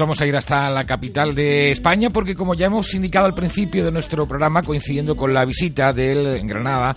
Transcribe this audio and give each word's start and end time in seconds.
vamos 0.00 0.20
a 0.20 0.26
ir 0.26 0.34
hasta 0.34 0.70
la 0.70 0.84
capital 0.84 1.34
de 1.34 1.70
España 1.70 2.10
porque 2.10 2.34
como 2.34 2.54
ya 2.54 2.66
hemos 2.66 2.92
indicado 2.94 3.26
al 3.26 3.34
principio 3.34 3.84
de 3.84 3.92
nuestro 3.92 4.26
programa, 4.26 4.62
coincidiendo 4.62 5.14
con 5.14 5.32
la 5.34 5.44
visita 5.44 5.92
del 5.92 6.46
Granada 6.46 6.96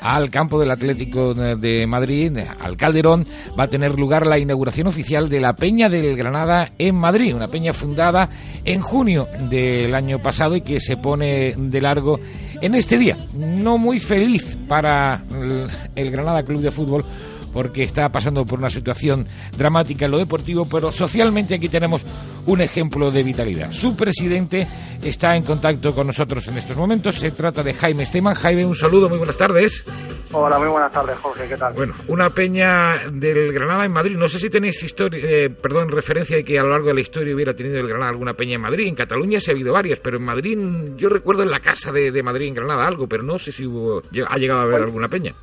al 0.00 0.30
campo 0.30 0.58
del 0.58 0.70
Atlético 0.70 1.32
de 1.34 1.86
Madrid, 1.86 2.36
al 2.58 2.76
Calderón, 2.76 3.26
va 3.58 3.64
a 3.64 3.70
tener 3.70 3.98
lugar 3.98 4.26
la 4.26 4.38
inauguración 4.38 4.88
oficial 4.88 5.28
de 5.28 5.40
la 5.40 5.54
Peña 5.54 5.88
del 5.88 6.16
Granada 6.16 6.72
en 6.78 6.96
Madrid, 6.96 7.34
una 7.34 7.48
peña 7.48 7.72
fundada 7.72 8.28
en 8.64 8.80
junio 8.80 9.28
del 9.48 9.94
año 9.94 10.18
pasado 10.18 10.56
y 10.56 10.62
que 10.62 10.80
se 10.80 10.96
pone 10.96 11.54
de 11.56 11.80
largo 11.80 12.18
en 12.60 12.74
este 12.74 12.98
día. 12.98 13.16
No 13.34 13.78
muy 13.78 14.00
feliz 14.00 14.56
para 14.68 15.22
el 15.94 16.10
Granada 16.10 16.42
Club 16.42 16.62
de 16.62 16.70
Fútbol 16.70 17.04
porque 17.52 17.82
está 17.82 18.08
pasando 18.08 18.44
por 18.44 18.58
una 18.58 18.70
situación 18.70 19.26
dramática 19.56 20.04
en 20.04 20.10
lo 20.10 20.18
deportivo, 20.18 20.66
pero 20.68 20.90
socialmente 20.90 21.54
aquí 21.54 21.68
tenemos 21.68 22.04
un 22.46 22.60
ejemplo 22.60 23.10
de 23.10 23.22
vitalidad. 23.22 23.70
Su 23.70 23.96
presidente 23.96 24.66
está 25.02 25.36
en 25.36 25.44
contacto 25.44 25.94
con 25.94 26.06
nosotros 26.06 26.46
en 26.48 26.58
estos 26.58 26.76
momentos. 26.76 27.16
Se 27.16 27.30
trata 27.30 27.62
de 27.62 27.74
Jaime 27.74 28.04
Esteban. 28.04 28.34
Jaime, 28.34 28.64
un 28.64 28.74
saludo, 28.74 29.08
muy 29.08 29.18
buenas 29.18 29.36
tardes. 29.36 29.84
Hola, 30.32 30.58
muy 30.58 30.68
buenas 30.68 30.92
tardes, 30.92 31.18
Jorge, 31.18 31.48
¿qué 31.48 31.56
tal? 31.56 31.72
Bueno, 31.74 31.94
una 32.06 32.30
peña 32.30 32.98
del 33.10 33.52
Granada 33.52 33.84
en 33.84 33.92
Madrid. 33.92 34.16
No 34.16 34.28
sé 34.28 34.38
si 34.38 34.48
tenéis 34.48 34.80
historia, 34.82 35.20
eh, 35.24 35.50
perdón, 35.50 35.90
referencia 35.90 36.36
de 36.36 36.44
que 36.44 36.56
a 36.56 36.62
lo 36.62 36.70
largo 36.70 36.88
de 36.88 36.94
la 36.94 37.00
historia 37.00 37.34
hubiera 37.34 37.52
tenido 37.52 37.78
el 37.78 37.88
Granada 37.88 38.10
alguna 38.10 38.34
peña 38.34 38.54
en 38.54 38.60
Madrid. 38.60 38.86
En 38.86 38.94
Cataluña 38.94 39.40
se 39.40 39.50
ha 39.50 39.54
habido 39.54 39.72
varias, 39.72 39.98
pero 39.98 40.18
en 40.18 40.24
Madrid, 40.24 40.56
yo 40.96 41.08
recuerdo 41.08 41.42
en 41.42 41.50
la 41.50 41.58
casa 41.58 41.90
de, 41.90 42.12
de 42.12 42.22
Madrid 42.22 42.46
en 42.46 42.54
Granada 42.54 42.86
algo, 42.86 43.08
pero 43.08 43.24
no 43.24 43.38
sé 43.38 43.50
si 43.50 43.66
hubo, 43.66 44.02
ha 44.28 44.38
llegado 44.38 44.60
a 44.60 44.64
haber 44.64 44.82
alguna 44.82 45.08
peña. 45.08 45.34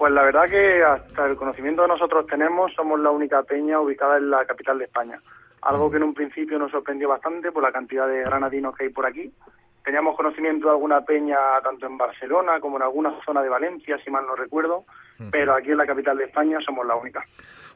Pues 0.00 0.14
la 0.14 0.22
verdad 0.22 0.48
que 0.48 0.82
hasta 0.82 1.26
el 1.26 1.36
conocimiento 1.36 1.82
que 1.82 1.88
nosotros 1.88 2.26
tenemos 2.26 2.72
somos 2.72 2.98
la 3.00 3.10
única 3.10 3.42
peña 3.42 3.78
ubicada 3.78 4.16
en 4.16 4.30
la 4.30 4.46
capital 4.46 4.78
de 4.78 4.86
España. 4.86 5.20
Algo 5.60 5.90
que 5.90 5.98
en 5.98 6.04
un 6.04 6.14
principio 6.14 6.58
nos 6.58 6.70
sorprendió 6.70 7.06
bastante 7.06 7.52
por 7.52 7.62
la 7.62 7.70
cantidad 7.70 8.08
de 8.08 8.22
granadinos 8.22 8.74
que 8.74 8.84
hay 8.84 8.88
por 8.88 9.04
aquí. 9.04 9.30
Teníamos 9.84 10.16
conocimiento 10.16 10.68
de 10.68 10.72
alguna 10.72 11.02
peña 11.02 11.36
tanto 11.62 11.84
en 11.84 11.98
Barcelona 11.98 12.60
como 12.60 12.78
en 12.78 12.84
alguna 12.84 13.14
zona 13.26 13.42
de 13.42 13.50
Valencia, 13.50 13.98
si 14.02 14.10
mal 14.10 14.24
no 14.24 14.34
recuerdo, 14.36 14.86
pero 15.30 15.54
aquí 15.54 15.70
en 15.70 15.76
la 15.76 15.86
capital 15.86 16.16
de 16.16 16.24
España 16.24 16.56
somos 16.64 16.86
la 16.86 16.96
única. 16.96 17.22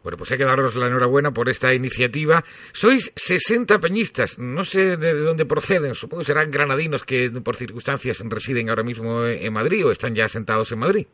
Bueno, 0.02 0.16
pues 0.16 0.32
hay 0.32 0.38
que 0.38 0.46
daros 0.46 0.76
la 0.76 0.86
enhorabuena 0.86 1.30
por 1.30 1.50
esta 1.50 1.74
iniciativa. 1.74 2.42
Sois 2.72 3.12
60 3.16 3.78
peñistas, 3.80 4.38
no 4.38 4.64
sé 4.64 4.96
de 4.96 5.12
dónde 5.12 5.44
proceden, 5.44 5.92
supongo 5.92 6.22
que 6.22 6.28
serán 6.28 6.50
granadinos 6.50 7.04
que 7.04 7.30
por 7.44 7.56
circunstancias 7.56 8.22
residen 8.26 8.70
ahora 8.70 8.82
mismo 8.82 9.26
en 9.26 9.52
Madrid 9.52 9.84
o 9.84 9.90
están 9.90 10.14
ya 10.14 10.24
asentados 10.24 10.72
en 10.72 10.78
Madrid. 10.78 11.06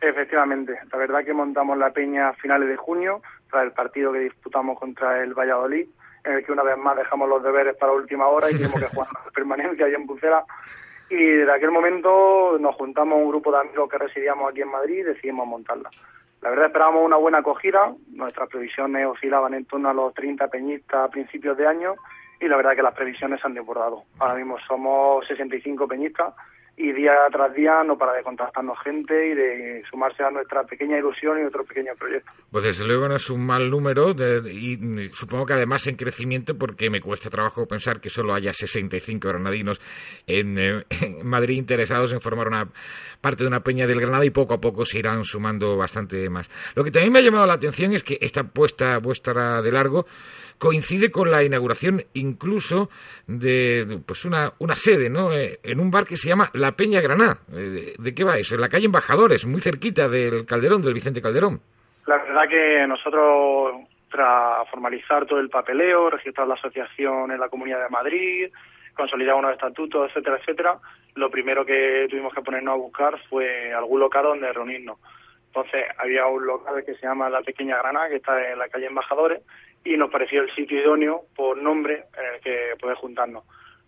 Efectivamente, 0.00 0.78
la 0.92 0.98
verdad 0.98 1.24
que 1.24 1.32
montamos 1.32 1.78
la 1.78 1.90
peña 1.90 2.28
a 2.28 2.34
finales 2.34 2.68
de 2.68 2.76
junio, 2.76 3.22
tras 3.50 3.64
el 3.64 3.72
partido 3.72 4.12
que 4.12 4.20
disputamos 4.20 4.78
contra 4.78 5.22
el 5.22 5.34
Valladolid, 5.34 5.88
en 6.24 6.32
el 6.32 6.44
que 6.44 6.52
una 6.52 6.62
vez 6.62 6.76
más 6.76 6.96
dejamos 6.96 7.28
los 7.28 7.42
deberes 7.42 7.76
para 7.76 7.92
última 7.92 8.26
hora 8.26 8.50
y 8.50 8.54
tenemos 8.56 8.80
que 8.80 8.86
jugar 8.86 9.08
la 9.24 9.30
permanencia 9.30 9.86
ahí 9.86 9.94
en 9.94 10.06
Pucela. 10.06 10.44
Y 11.08 11.16
desde 11.16 11.52
aquel 11.52 11.70
momento 11.70 12.58
nos 12.58 12.74
juntamos 12.74 13.18
un 13.18 13.28
grupo 13.28 13.52
de 13.52 13.60
amigos 13.60 13.88
que 13.88 13.98
residíamos 13.98 14.50
aquí 14.50 14.62
en 14.62 14.70
Madrid 14.70 14.98
y 14.98 15.02
decidimos 15.02 15.46
montarla. 15.46 15.88
La 16.42 16.50
verdad 16.50 16.66
esperábamos 16.66 17.04
una 17.04 17.16
buena 17.16 17.38
acogida, 17.38 17.94
nuestras 18.08 18.48
previsiones 18.48 19.06
oscilaban 19.06 19.54
en 19.54 19.64
torno 19.64 19.88
a 19.88 19.94
los 19.94 20.12
30 20.14 20.48
peñistas 20.48 21.08
a 21.08 21.08
principios 21.08 21.56
de 21.56 21.66
año 21.66 21.94
y 22.40 22.48
la 22.48 22.56
verdad 22.56 22.74
que 22.76 22.82
las 22.82 22.94
previsiones 22.94 23.40
se 23.40 23.46
han 23.46 23.54
desbordado. 23.54 24.02
Ahora 24.18 24.34
mismo 24.34 24.58
somos 24.66 25.26
65 25.26 25.88
peñistas 25.88 26.34
y 26.78 26.92
día 26.92 27.12
tras 27.32 27.54
día 27.54 27.82
no 27.84 27.96
para 27.96 28.12
de 28.12 28.22
contactarnos 28.22 28.78
gente 28.84 29.28
y 29.28 29.34
de 29.34 29.82
sumarse 29.90 30.22
a 30.22 30.30
nuestra 30.30 30.64
pequeña 30.64 30.98
ilusión 30.98 31.40
y 31.40 31.44
otro 31.44 31.64
pequeño 31.64 31.92
proyecto. 31.98 32.30
Pues 32.50 32.64
desde 32.64 32.86
luego 32.86 33.08
no 33.08 33.16
es 33.16 33.30
un 33.30 33.46
mal 33.46 33.70
número 33.70 34.10
y 34.10 34.78
supongo 35.12 35.46
que 35.46 35.54
además 35.54 35.86
en 35.86 35.96
crecimiento 35.96 36.56
porque 36.58 36.90
me 36.90 37.00
cuesta 37.00 37.30
trabajo 37.30 37.66
pensar 37.66 38.00
que 38.00 38.10
solo 38.10 38.34
haya 38.34 38.52
65 38.52 39.26
granadinos 39.26 39.80
eh, 40.26 40.40
en, 40.40 41.26
Madrid 41.26 41.56
interesados 41.56 42.12
en 42.12 42.20
formar 42.20 42.48
una 42.48 42.68
parte 43.20 43.44
de 43.44 43.48
una 43.48 43.60
peña 43.60 43.86
del 43.86 44.00
Granada 44.00 44.24
y 44.24 44.30
poco 44.30 44.54
a 44.54 44.60
poco 44.60 44.84
se 44.84 44.98
irán 44.98 45.24
sumando 45.24 45.76
bastante 45.76 46.28
más. 46.28 46.50
Lo 46.74 46.84
que 46.84 46.90
también 46.90 47.12
me 47.12 47.20
ha 47.20 47.22
llamado 47.22 47.46
la 47.46 47.54
atención 47.54 47.94
es 47.94 48.04
que 48.04 48.18
esta 48.20 48.44
puesta 48.44 48.98
vuestra 48.98 49.62
de 49.62 49.72
largo 49.72 50.06
coincide 50.58 51.10
con 51.10 51.30
la 51.30 51.42
inauguración 51.42 52.02
incluso 52.14 52.88
de 53.26 54.00
pues 54.06 54.24
una, 54.24 54.52
una 54.58 54.76
sede, 54.76 55.10
¿no? 55.10 55.32
Eh, 55.32 55.58
en 55.62 55.80
un 55.80 55.90
bar 55.90 56.04
que 56.04 56.16
se 56.16 56.28
llama 56.28 56.50
La 56.54 56.72
Peña 56.72 57.00
Graná. 57.00 57.38
Eh, 57.52 57.94
¿De 57.98 58.14
qué 58.14 58.24
va 58.24 58.38
eso? 58.38 58.54
En 58.54 58.60
la 58.60 58.68
calle 58.68 58.86
Embajadores, 58.86 59.46
muy 59.46 59.60
cerquita 59.60 60.08
del 60.08 60.46
Calderón, 60.46 60.82
del 60.82 60.94
Vicente 60.94 61.22
Calderón. 61.22 61.60
La 62.06 62.18
verdad 62.18 62.48
que 62.48 62.86
nosotros, 62.86 63.86
tras 64.10 64.68
formalizar 64.70 65.26
todo 65.26 65.40
el 65.40 65.50
papeleo, 65.50 66.10
registrar 66.10 66.46
la 66.46 66.54
asociación 66.54 67.32
en 67.32 67.40
la 67.40 67.48
Comunidad 67.48 67.82
de 67.82 67.90
Madrid, 67.90 68.48
consolidar 68.94 69.34
unos 69.34 69.52
estatutos, 69.52 70.08
etcétera, 70.08 70.38
etcétera, 70.38 70.78
lo 71.16 71.30
primero 71.30 71.64
que 71.64 72.06
tuvimos 72.08 72.32
que 72.32 72.42
ponernos 72.42 72.74
a 72.74 72.78
buscar 72.78 73.18
fue 73.28 73.72
algún 73.72 74.00
local 74.00 74.24
donde 74.24 74.52
reunirnos. 74.52 74.98
Entonces 75.48 75.84
había 75.98 76.26
un 76.26 76.46
local 76.46 76.84
que 76.84 76.94
se 76.94 77.06
llama 77.06 77.30
La 77.30 77.40
Pequeña 77.40 77.78
Granada, 77.78 78.08
que 78.08 78.16
está 78.16 78.52
en 78.52 78.58
la 78.58 78.68
calle 78.68 78.86
Embajadores, 78.86 79.42
y 79.86 79.96
nos 79.96 80.10
pareció 80.10 80.42
el 80.42 80.54
sitio 80.54 80.80
idóneo 80.80 81.26
por 81.34 81.56
nombre 81.56 82.06
en 82.18 82.34
el 82.34 82.40
que 82.40 82.74
poder 82.80 82.96
juntarnos. 82.96 83.44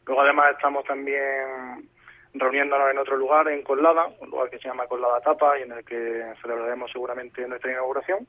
Luego 0.06 0.22
además 0.22 0.53
estamos 0.53 0.84
también 0.84 1.88
reuniéndonos 2.34 2.91
en 2.91 2.98
otro 2.98 3.16
lugar, 3.16 3.48
en 3.48 3.62
Colada, 3.62 4.06
un 4.20 4.31
lugar 4.31 4.48
que 4.48 4.58
se 4.58 4.69
llama 4.69 4.87
Colada 4.87 5.20
Tapa 5.20 5.58
y 5.58 5.62
en 5.62 5.72
el 5.72 5.84
que 5.84 6.25
celebraremos 6.41 6.91
seguramente 6.92 7.47
nuestra 7.48 7.72
inauguración. 7.72 8.26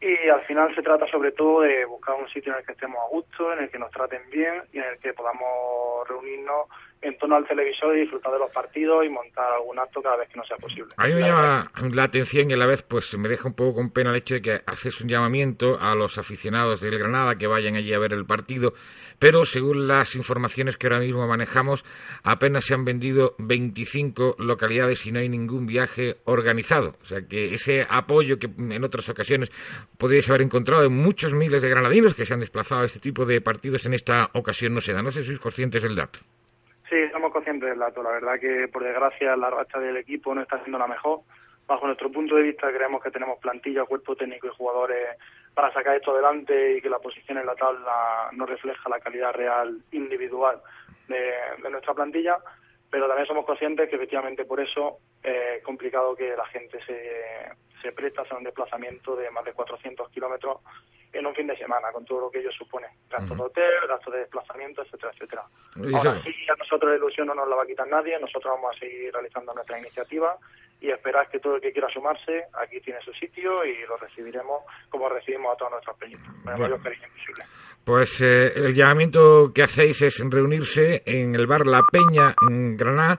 Y 0.00 0.28
al 0.28 0.42
final 0.42 0.74
se 0.74 0.82
trata 0.82 1.06
sobre 1.06 1.32
todo 1.32 1.60
de 1.62 1.84
buscar 1.84 2.16
un 2.16 2.28
sitio 2.28 2.52
en 2.52 2.58
el 2.58 2.66
que 2.66 2.72
estemos 2.72 2.98
a 2.98 3.08
gusto, 3.08 3.52
en 3.52 3.60
el 3.60 3.70
que 3.70 3.78
nos 3.78 3.90
traten 3.90 4.22
bien 4.30 4.62
y 4.72 4.78
en 4.78 4.84
el 4.84 4.98
que 4.98 5.12
podamos 5.12 6.08
reunirnos 6.08 6.66
en 7.00 7.16
torno 7.18 7.36
al 7.36 7.46
televisor 7.46 7.96
y 7.96 8.00
disfrutar 8.00 8.32
de 8.32 8.38
los 8.38 8.50
partidos 8.50 9.04
y 9.04 9.08
montar 9.08 9.52
algún 9.52 9.78
acto 9.78 10.02
cada 10.02 10.16
vez 10.16 10.28
que 10.28 10.36
no 10.36 10.44
sea 10.44 10.56
posible. 10.56 10.92
A 10.96 11.06
mí 11.06 11.14
me 11.14 11.20
llama 11.20 11.70
la 11.92 12.04
atención 12.04 12.50
y 12.50 12.54
a 12.54 12.56
la 12.56 12.66
vez 12.66 12.82
pues 12.82 13.16
me 13.16 13.28
deja 13.28 13.48
un 13.48 13.54
poco 13.54 13.76
con 13.76 13.90
pena 13.90 14.10
el 14.10 14.16
hecho 14.16 14.34
de 14.34 14.42
que 14.42 14.60
haces 14.66 15.00
un 15.00 15.08
llamamiento 15.08 15.78
a 15.80 15.94
los 15.94 16.18
aficionados 16.18 16.80
del 16.80 16.98
Granada 16.98 17.36
que 17.36 17.46
vayan 17.46 17.76
allí 17.76 17.92
a 17.94 17.98
ver 17.98 18.12
el 18.12 18.26
partido, 18.26 18.72
pero 19.18 19.44
según 19.44 19.86
las 19.86 20.14
informaciones 20.14 20.76
que 20.76 20.86
ahora 20.86 21.00
mismo 21.00 21.26
manejamos, 21.26 21.84
apenas 22.22 22.64
se 22.64 22.74
han 22.74 22.84
vendido 22.84 23.34
25 23.38 24.36
localidades 24.38 25.06
y 25.06 25.12
no 25.12 25.20
hay 25.20 25.28
ningún 25.28 25.66
viaje 25.66 26.16
organizado. 26.24 26.96
O 27.02 27.04
sea 27.04 27.22
que 27.22 27.54
ese 27.54 27.86
apoyo 27.88 28.38
que 28.38 28.46
en 28.46 28.84
otras 28.84 29.08
ocasiones 29.08 29.50
podríais 29.96 30.28
haber 30.28 30.42
encontrado 30.42 30.84
en 30.84 30.92
muchos 30.92 31.32
miles 31.32 31.62
de 31.62 31.68
granadinos 31.68 32.14
que 32.14 32.26
se 32.26 32.34
han 32.34 32.40
desplazado 32.40 32.82
a 32.82 32.86
este 32.86 33.00
tipo 33.00 33.24
de 33.24 33.40
partidos 33.40 33.86
en 33.86 33.94
esta 33.94 34.30
ocasión 34.34 34.74
no 34.74 34.80
se 34.80 34.92
da. 34.92 35.02
No 35.02 35.10
sé 35.10 35.20
si 35.20 35.28
sois 35.28 35.38
conscientes 35.38 35.82
del 35.82 35.96
dato. 35.96 36.20
Sí, 36.88 36.96
somos 37.12 37.32
conscientes 37.32 37.68
del 37.68 37.78
dato. 37.78 38.02
La 38.02 38.12
verdad 38.12 38.40
que, 38.40 38.66
por 38.68 38.82
desgracia, 38.82 39.36
la 39.36 39.50
racha 39.50 39.78
del 39.78 39.98
equipo 39.98 40.34
no 40.34 40.40
está 40.40 40.58
siendo 40.60 40.78
la 40.78 40.86
mejor. 40.86 41.20
Bajo 41.66 41.86
nuestro 41.86 42.10
punto 42.10 42.36
de 42.36 42.42
vista, 42.42 42.72
creemos 42.72 43.02
que 43.02 43.10
tenemos 43.10 43.38
plantilla, 43.40 43.84
cuerpo 43.84 44.16
técnico 44.16 44.46
y 44.46 44.56
jugadores 44.56 45.18
para 45.52 45.70
sacar 45.72 45.96
esto 45.96 46.12
adelante 46.12 46.76
y 46.76 46.80
que 46.80 46.88
la 46.88 46.98
posición 46.98 47.36
en 47.36 47.44
la 47.44 47.54
tabla 47.54 48.30
no 48.32 48.46
refleja 48.46 48.88
la 48.88 49.00
calidad 49.00 49.34
real 49.34 49.78
individual 49.92 50.62
de, 51.08 51.70
nuestra 51.70 51.92
plantilla. 51.92 52.38
Pero 52.90 53.06
también 53.06 53.26
somos 53.26 53.44
conscientes 53.44 53.90
que, 53.90 53.96
efectivamente, 53.96 54.46
por 54.46 54.60
eso 54.60 54.98
es 55.22 55.62
complicado 55.62 56.16
que 56.16 56.34
la 56.34 56.46
gente 56.46 56.78
se, 56.86 57.52
se 57.82 57.92
presta 57.92 58.22
a 58.22 58.24
hacer 58.24 58.38
un 58.38 58.44
desplazamiento 58.44 59.14
de 59.14 59.30
más 59.30 59.44
de 59.44 59.52
400 59.52 60.08
kilómetros 60.08 60.62
en 61.12 61.26
un 61.26 61.34
fin 61.34 61.46
de 61.46 61.56
semana, 61.56 61.88
con 61.92 62.04
todo 62.04 62.20
lo 62.22 62.30
que 62.30 62.40
ello 62.40 62.52
supone. 62.52 62.86
Gastos 63.10 63.36
de 63.36 63.42
hotel, 63.42 63.88
gastos 63.88 64.12
de 64.12 64.20
desplazamiento, 64.20 64.82
etcétera, 64.82 65.12
etcétera. 65.14 65.44
Ahora 65.96 66.22
sí, 66.22 66.34
a 66.50 66.56
nosotros 66.56 66.90
la 66.90 66.96
ilusión 66.96 67.26
no 67.26 67.34
nos 67.34 67.48
la 67.48 67.56
va 67.56 67.62
a 67.62 67.66
quitar 67.66 67.88
nadie, 67.88 68.18
nosotros 68.20 68.54
vamos 68.54 68.76
a 68.76 68.78
seguir 68.78 69.12
realizando 69.12 69.54
nuestra 69.54 69.78
iniciativa 69.78 70.36
y 70.80 70.90
esperar 70.90 71.28
que 71.28 71.40
todo 71.40 71.56
el 71.56 71.60
que 71.60 71.72
quiera 71.72 71.88
sumarse, 71.88 72.44
aquí 72.54 72.80
tiene 72.80 73.00
su 73.00 73.12
sitio 73.12 73.64
y 73.64 73.84
lo 73.86 73.96
recibiremos 73.96 74.62
como 74.88 75.08
recibimos 75.08 75.54
a 75.54 75.56
todos 75.56 75.72
nuestros 75.72 75.96
peñitos, 75.96 76.26
con 76.44 76.52
el 76.52 76.60
mayor 76.60 76.82
cariño 76.82 77.08
posible. 77.16 77.44
Pues 77.84 78.20
eh, 78.20 78.52
el 78.54 78.74
llamamiento 78.74 79.50
que 79.52 79.62
hacéis 79.62 80.02
es 80.02 80.22
reunirse 80.30 81.02
en 81.04 81.34
el 81.34 81.46
bar 81.46 81.66
La 81.66 81.82
Peña 81.90 82.34
en 82.48 82.76
Granada. 82.76 83.18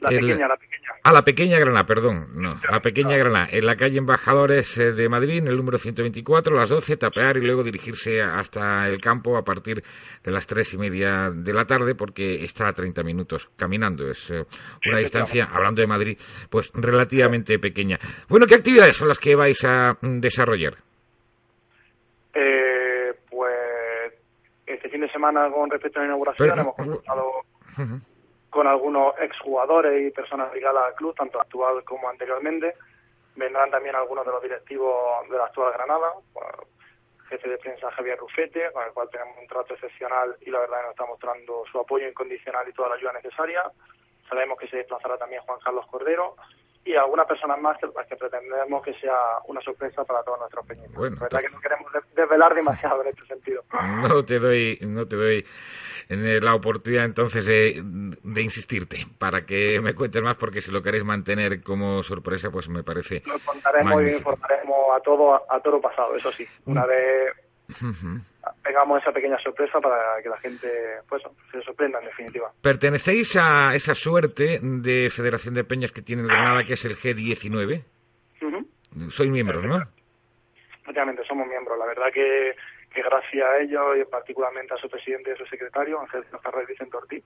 La 0.00 0.08
pequeña, 0.08 0.48
la 0.48 0.56
pequeña. 0.56 0.85
Ah, 1.08 1.12
la 1.12 1.22
pequeña 1.22 1.56
Granada, 1.60 1.86
perdón. 1.86 2.30
No, 2.34 2.56
la 2.68 2.80
pequeña 2.80 3.16
Granada. 3.16 3.46
En 3.52 3.64
la 3.64 3.76
calle 3.76 3.96
Embajadores 3.98 4.76
eh, 4.76 4.90
de 4.90 5.08
Madrid, 5.08 5.38
en 5.38 5.46
el 5.46 5.56
número 5.56 5.78
124, 5.78 6.52
a 6.52 6.58
las 6.58 6.68
12, 6.68 6.96
tapear 6.96 7.36
y 7.36 7.42
luego 7.42 7.62
dirigirse 7.62 8.20
hasta 8.20 8.88
el 8.88 9.00
campo 9.00 9.36
a 9.36 9.44
partir 9.44 9.84
de 10.24 10.32
las 10.32 10.48
tres 10.48 10.74
y 10.74 10.78
media 10.78 11.30
de 11.30 11.52
la 11.52 11.64
tarde, 11.64 11.94
porque 11.94 12.42
está 12.42 12.66
a 12.66 12.72
30 12.72 13.04
minutos 13.04 13.48
caminando. 13.54 14.10
Es 14.10 14.32
eh, 14.32 14.44
una 14.84 14.98
distancia, 14.98 15.44
hablando 15.44 15.80
de 15.80 15.86
Madrid, 15.86 16.18
pues 16.50 16.72
relativamente 16.74 17.60
pequeña. 17.60 18.00
Bueno, 18.28 18.46
¿qué 18.48 18.56
actividades 18.56 18.96
son 18.96 19.06
las 19.06 19.20
que 19.20 19.36
vais 19.36 19.64
a 19.64 19.96
mm, 20.00 20.18
desarrollar? 20.18 20.74
Eh, 22.34 23.14
pues 23.30 23.54
este 24.66 24.88
fin 24.88 25.02
de 25.02 25.12
semana, 25.12 25.48
con 25.52 25.70
respecto 25.70 26.00
a 26.00 26.02
la 26.02 26.06
inauguración, 26.06 26.58
hemos 26.58 26.74
consultado 26.74 27.30
con 28.56 28.66
algunos 28.66 29.12
exjugadores 29.20 30.00
y 30.00 30.10
personas 30.10 30.50
ligadas 30.54 30.86
al 30.86 30.94
club, 30.94 31.14
tanto 31.14 31.38
actual 31.38 31.84
como 31.84 32.08
anteriormente. 32.08 32.74
Vendrán 33.34 33.70
también 33.70 33.94
algunos 33.94 34.24
de 34.24 34.32
los 34.32 34.42
directivos 34.42 35.28
de 35.28 35.36
la 35.36 35.44
actual 35.44 35.74
Granada, 35.74 36.14
jefe 37.28 37.50
de 37.50 37.58
prensa 37.58 37.90
Javier 37.90 38.18
Rufete, 38.18 38.72
con 38.72 38.82
el 38.82 38.92
cual 38.92 39.10
tenemos 39.10 39.36
un 39.38 39.46
trato 39.46 39.74
excepcional 39.74 40.36
y 40.40 40.48
la 40.48 40.60
verdad 40.60 40.80
nos 40.84 40.90
está 40.92 41.04
mostrando 41.04 41.64
su 41.70 41.78
apoyo 41.78 42.08
incondicional 42.08 42.66
y 42.66 42.72
toda 42.72 42.88
la 42.88 42.94
ayuda 42.94 43.12
necesaria. 43.12 43.62
Sabemos 44.26 44.58
que 44.58 44.68
se 44.68 44.78
desplazará 44.78 45.18
también 45.18 45.42
Juan 45.42 45.60
Carlos 45.62 45.86
Cordero 45.88 46.36
y 46.86 46.94
algunas 46.94 47.26
personas 47.26 47.60
más 47.60 47.76
que, 47.78 47.88
que 48.08 48.16
pretendemos 48.16 48.82
que 48.82 48.94
sea 48.94 49.16
una 49.48 49.60
sorpresa 49.60 50.04
para 50.04 50.22
todos 50.22 50.38
nuestros 50.38 50.64
pequeños. 50.66 50.94
Bueno, 50.94 51.16
la 51.16 51.22
verdad 51.22 51.40
que 51.40 51.54
no 51.54 51.60
queremos 51.60 51.92
desvelar 52.14 52.54
demasiado 52.54 53.02
en 53.02 53.08
este 53.08 53.26
sentido. 53.26 53.62
No 54.06 54.24
te 54.24 54.38
doy, 54.38 54.78
no 54.82 55.06
te 55.06 55.16
doy 55.16 55.44
eh, 56.08 56.40
la 56.40 56.54
oportunidad 56.54 57.04
entonces 57.04 57.46
de, 57.46 57.82
insistirte 58.40 58.98
para 59.18 59.44
que 59.44 59.80
me 59.80 59.94
cuentes 59.94 60.22
más 60.22 60.36
porque 60.36 60.60
si 60.60 60.70
lo 60.70 60.82
queréis 60.82 61.04
mantener 61.04 61.62
como 61.62 62.02
sorpresa 62.04 62.50
pues 62.50 62.68
me 62.68 62.84
parece 62.84 63.22
Lo 63.26 63.38
contaremos 63.44 64.02
y 64.02 64.10
informaremos 64.10 64.76
a 64.94 65.00
todo 65.00 65.34
a 65.50 65.60
todo 65.60 65.80
pasado 65.80 66.14
eso 66.14 66.30
sí 66.30 66.46
una 66.66 66.86
vez 67.68 68.56
tengamos 68.62 69.02
esa 69.02 69.12
pequeña 69.12 69.38
sorpresa 69.38 69.80
para 69.80 70.22
que 70.22 70.28
la 70.28 70.38
gente 70.38 70.68
pues 71.08 71.22
se 71.50 71.62
sorprenda 71.62 71.98
en 72.00 72.06
definitiva 72.06 72.50
pertenecéis 72.60 73.36
a 73.36 73.74
esa 73.74 73.94
suerte 73.94 74.60
de 74.62 75.10
Federación 75.10 75.54
de 75.54 75.64
Peñas 75.64 75.92
que 75.92 76.02
tiene 76.02 76.22
Granada 76.22 76.64
que 76.64 76.74
es 76.74 76.84
el 76.84 76.96
G19 76.96 77.82
soy 79.08 79.30
miembros 79.30 79.64
¿no? 79.64 79.82
Efectivamente, 80.86 81.24
somos 81.26 81.48
miembros. 81.48 81.76
La 81.78 81.84
verdad 81.84 82.06
que 82.14 82.54
que 82.96 83.02
gracias 83.02 83.44
a 83.46 83.58
ellos 83.58 83.98
y 84.00 84.04
particularmente 84.06 84.72
a 84.72 84.78
su 84.78 84.88
presidente 84.88 85.30
y 85.30 85.34
a 85.34 85.36
su 85.36 85.44
secretario, 85.46 86.00
Ángel 86.00 86.24
Ferrer 86.42 86.64
y 86.64 86.72
Vicente 86.72 86.96
Ortiz, 86.96 87.22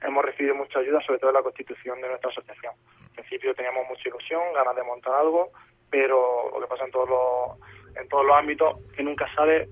hemos 0.00 0.24
recibido 0.24 0.54
mucha 0.54 0.78
ayuda, 0.78 1.00
sobre 1.00 1.18
todo 1.18 1.30
en 1.30 1.36
la 1.36 1.42
constitución 1.42 2.00
de 2.00 2.08
nuestra 2.08 2.30
asociación. 2.30 2.72
En 3.02 3.14
principio 3.14 3.52
teníamos 3.52 3.88
mucha 3.88 4.08
ilusión, 4.08 4.40
ganas 4.54 4.76
de 4.76 4.84
montar 4.84 5.14
algo, 5.14 5.50
pero 5.90 6.50
lo 6.52 6.60
que 6.60 6.66
pasa 6.68 6.84
en 6.84 6.92
todos 6.92 7.08
los, 7.08 7.77
en 8.00 8.08
todos 8.08 8.26
los 8.26 8.36
ámbitos, 8.36 8.76
que 8.96 9.02
nunca 9.02 9.26
sabe 9.34 9.68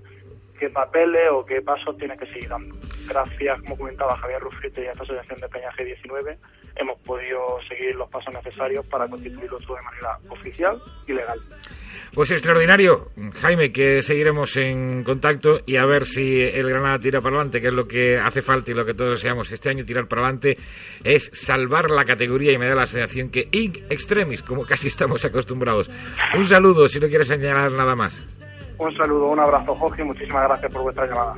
qué 0.59 0.69
papeles 0.69 1.29
o 1.31 1.45
qué 1.45 1.61
pasos 1.61 1.97
tiene 1.97 2.17
que 2.17 2.25
seguir 2.27 2.49
dando. 2.49 2.86
Gracias, 3.07 3.61
como 3.61 3.77
comentaba 3.77 4.17
Javier 4.17 4.41
Rufrito 4.41 4.81
y 4.81 4.85
a 4.85 4.91
esta 4.91 5.03
asociación 5.03 5.39
de 5.39 5.47
Peña 5.49 5.69
G19, 5.71 6.37
hemos 6.75 6.99
podido 7.01 7.39
seguir 7.67 7.95
los 7.95 8.09
pasos 8.09 8.33
necesarios 8.33 8.85
para 8.87 9.07
constituirlo 9.07 9.57
todo 9.59 9.75
de 9.77 9.83
manera 9.83 10.17
oficial 10.29 10.81
y 11.07 11.13
legal. 11.13 11.39
Pues 12.13 12.31
extraordinario, 12.31 13.07
Jaime, 13.41 13.71
que 13.71 14.01
seguiremos 14.01 14.57
en 14.57 15.03
contacto 15.03 15.59
y 15.65 15.77
a 15.77 15.85
ver 15.85 16.05
si 16.05 16.41
el 16.41 16.69
Granada 16.69 16.99
tira 16.99 17.21
para 17.21 17.35
adelante, 17.35 17.61
que 17.61 17.67
es 17.67 17.73
lo 17.73 17.87
que 17.87 18.17
hace 18.17 18.41
falta 18.41 18.71
y 18.71 18.73
lo 18.73 18.85
que 18.85 18.93
todos 18.93 19.21
deseamos 19.21 19.51
este 19.51 19.69
año 19.69 19.85
tirar 19.85 20.07
para 20.07 20.23
adelante, 20.23 20.57
es 21.03 21.29
salvar 21.33 21.89
la 21.89 22.05
categoría 22.05 22.51
y 22.53 22.57
me 22.57 22.67
da 22.67 22.75
la 22.75 22.85
sensación 22.85 23.29
que 23.29 23.47
in 23.51 23.73
extremis, 23.89 24.41
como 24.41 24.65
casi 24.65 24.87
estamos 24.87 25.23
acostumbrados. 25.25 25.89
Un 26.35 26.43
saludo, 26.45 26.87
si 26.87 26.99
no 26.99 27.07
quieres 27.07 27.27
señalar 27.27 27.71
nada 27.71 27.95
más. 27.95 28.23
Un 28.79 28.95
saludo, 28.95 29.27
un 29.27 29.39
abrazo, 29.39 29.73
Jorge, 29.75 30.03
y 30.03 30.05
muchísimas 30.05 30.43
gracias 30.43 30.71
por 30.71 30.83
vuestra 30.83 31.07
llamada. 31.07 31.35